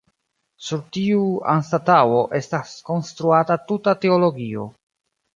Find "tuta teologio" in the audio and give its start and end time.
3.73-4.65